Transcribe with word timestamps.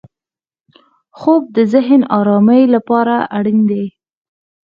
خوب 1.17 1.41
د 1.55 1.57
ذهن 1.73 2.01
ارامۍ 2.19 2.63
لپاره 2.75 3.15
اړین 3.37 3.59
دی 3.69 3.85